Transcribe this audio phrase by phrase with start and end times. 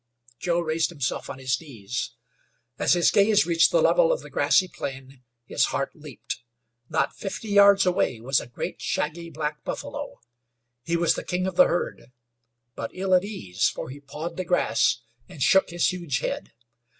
[0.39, 2.15] Joe raised himself on his knees.
[2.79, 6.41] As his gaze reached the level of the grassy plain his heart leaped.
[6.89, 10.19] Not fifty yards away was a great, shaggy, black buffalo.
[10.81, 12.11] He was the king of the herd;
[12.73, 16.51] but ill at ease, for he pawed the grass and shook his huge head.